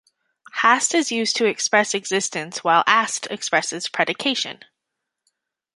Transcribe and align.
"Hast" 0.53 0.95
is 0.95 1.11
used 1.11 1.35
to 1.35 1.45
express 1.45 1.93
existence 1.93 2.63
while 2.63 2.83
"ast" 2.87 3.27
expresses 3.29 3.87
predication. 3.87 4.61